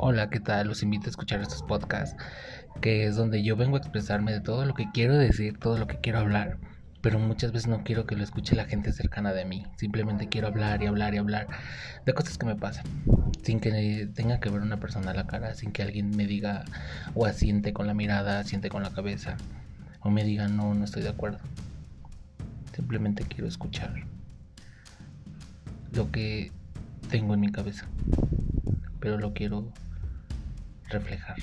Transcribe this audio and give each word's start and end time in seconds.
Hola, 0.00 0.30
¿qué 0.30 0.38
tal? 0.38 0.68
Los 0.68 0.84
invito 0.84 1.06
a 1.06 1.10
escuchar 1.10 1.40
estos 1.40 1.64
podcasts, 1.64 2.16
que 2.80 3.04
es 3.04 3.16
donde 3.16 3.42
yo 3.42 3.56
vengo 3.56 3.74
a 3.74 3.80
expresarme 3.80 4.32
de 4.32 4.40
todo 4.40 4.64
lo 4.64 4.72
que 4.72 4.86
quiero 4.94 5.16
decir, 5.16 5.58
todo 5.58 5.76
lo 5.76 5.88
que 5.88 5.98
quiero 5.98 6.20
hablar, 6.20 6.58
pero 7.00 7.18
muchas 7.18 7.50
veces 7.50 7.66
no 7.66 7.82
quiero 7.82 8.06
que 8.06 8.14
lo 8.14 8.22
escuche 8.22 8.54
la 8.54 8.66
gente 8.66 8.92
cercana 8.92 9.32
de 9.32 9.44
mí. 9.44 9.66
Simplemente 9.76 10.28
quiero 10.28 10.46
hablar 10.46 10.84
y 10.84 10.86
hablar 10.86 11.14
y 11.14 11.18
hablar 11.18 11.48
de 12.06 12.14
cosas 12.14 12.38
que 12.38 12.46
me 12.46 12.54
pasan, 12.54 12.84
sin 13.42 13.58
que 13.58 14.08
tenga 14.14 14.38
que 14.38 14.50
ver 14.50 14.60
una 14.60 14.78
persona 14.78 15.10
a 15.10 15.14
la 15.14 15.26
cara, 15.26 15.54
sin 15.54 15.72
que 15.72 15.82
alguien 15.82 16.16
me 16.16 16.26
diga 16.28 16.64
o 17.16 17.26
asiente 17.26 17.72
con 17.72 17.88
la 17.88 17.94
mirada, 17.94 18.38
asiente 18.38 18.68
con 18.68 18.84
la 18.84 18.90
cabeza, 18.90 19.36
o 19.98 20.10
me 20.10 20.22
diga 20.22 20.46
no, 20.46 20.74
no 20.74 20.84
estoy 20.84 21.02
de 21.02 21.08
acuerdo. 21.08 21.40
Simplemente 22.72 23.24
quiero 23.24 23.48
escuchar 23.48 24.04
lo 25.92 26.12
que 26.12 26.52
tengo 27.10 27.34
en 27.34 27.40
mi 27.40 27.50
cabeza, 27.50 27.86
pero 29.00 29.18
lo 29.18 29.34
quiero 29.34 29.72
reflejar. 30.90 31.38